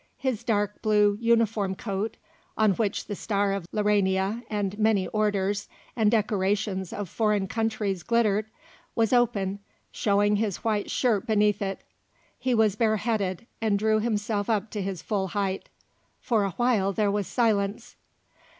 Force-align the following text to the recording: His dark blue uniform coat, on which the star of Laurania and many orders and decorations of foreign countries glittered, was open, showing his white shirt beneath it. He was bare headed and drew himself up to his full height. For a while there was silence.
His 0.17 0.43
dark 0.43 0.81
blue 0.81 1.15
uniform 1.21 1.75
coat, 1.75 2.17
on 2.57 2.71
which 2.71 3.05
the 3.05 3.13
star 3.13 3.53
of 3.53 3.67
Laurania 3.71 4.41
and 4.49 4.79
many 4.79 5.07
orders 5.09 5.69
and 5.95 6.09
decorations 6.09 6.91
of 6.91 7.07
foreign 7.07 7.47
countries 7.47 8.01
glittered, 8.01 8.47
was 8.95 9.13
open, 9.13 9.59
showing 9.91 10.37
his 10.37 10.63
white 10.63 10.89
shirt 10.89 11.27
beneath 11.27 11.61
it. 11.61 11.81
He 12.39 12.55
was 12.55 12.75
bare 12.75 12.97
headed 12.97 13.45
and 13.61 13.77
drew 13.77 13.99
himself 13.99 14.49
up 14.49 14.71
to 14.71 14.81
his 14.81 15.03
full 15.03 15.27
height. 15.27 15.69
For 16.19 16.45
a 16.45 16.51
while 16.57 16.91
there 16.93 17.11
was 17.11 17.27
silence. 17.27 17.95